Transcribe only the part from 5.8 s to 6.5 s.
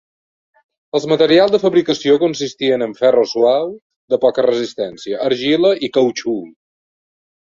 i cautxú.